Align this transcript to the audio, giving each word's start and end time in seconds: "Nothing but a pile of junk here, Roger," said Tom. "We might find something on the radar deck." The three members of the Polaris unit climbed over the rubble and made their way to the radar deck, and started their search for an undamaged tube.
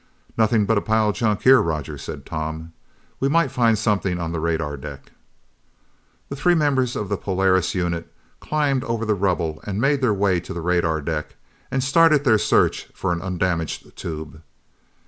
"Nothing 0.35 0.65
but 0.65 0.79
a 0.79 0.81
pile 0.81 1.09
of 1.09 1.15
junk 1.15 1.43
here, 1.43 1.61
Roger," 1.61 1.95
said 1.95 2.25
Tom. 2.25 2.73
"We 3.19 3.29
might 3.29 3.51
find 3.51 3.77
something 3.77 4.19
on 4.19 4.31
the 4.31 4.39
radar 4.39 4.75
deck." 4.75 5.11
The 6.29 6.35
three 6.35 6.55
members 6.55 6.95
of 6.95 7.07
the 7.07 7.17
Polaris 7.17 7.75
unit 7.75 8.11
climbed 8.39 8.83
over 8.85 9.05
the 9.05 9.13
rubble 9.13 9.61
and 9.63 9.79
made 9.79 10.01
their 10.01 10.11
way 10.11 10.39
to 10.39 10.55
the 10.55 10.61
radar 10.61 11.01
deck, 11.01 11.35
and 11.69 11.83
started 11.83 12.23
their 12.23 12.39
search 12.39 12.87
for 12.95 13.13
an 13.13 13.21
undamaged 13.21 13.95
tube. 13.95 14.41